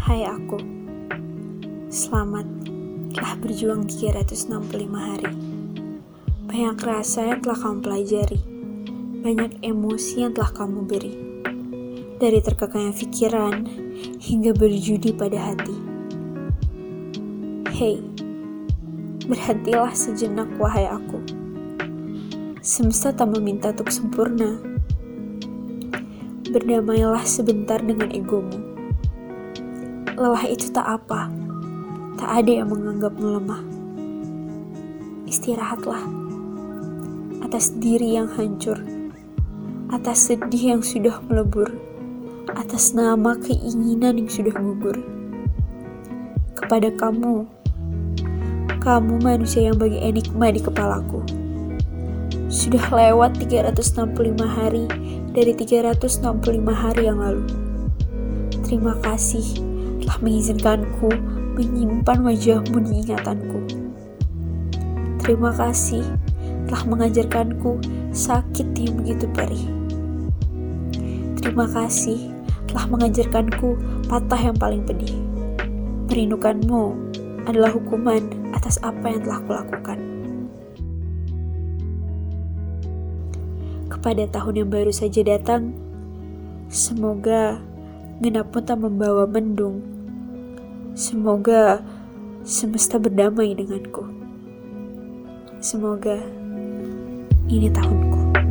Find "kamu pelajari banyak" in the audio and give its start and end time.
7.60-9.60